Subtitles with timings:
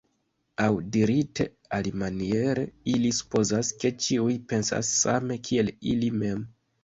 [0.67, 1.45] Aŭ dirite
[1.79, 2.63] alimaniere,
[2.95, 6.43] ili supozas, ke ĉiuj pensas same kiel ili mem.